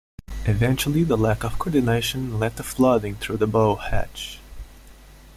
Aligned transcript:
Eventually 0.45 1.03
the 1.03 1.15
lack 1.15 1.43
of 1.43 1.59
coordination 1.59 2.39
led 2.39 2.57
to 2.57 2.63
flooding 2.63 3.17
through 3.17 3.37
the 3.37 3.45
bow 3.45 3.75
hatch. 3.75 4.39